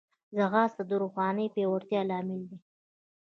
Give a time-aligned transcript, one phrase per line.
[0.37, 2.57] ځغاسته د روحاني پیاوړتیا لامل دی